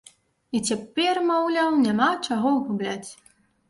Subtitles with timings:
[0.57, 3.09] І цяпер, маўляў, няма чаго губляць.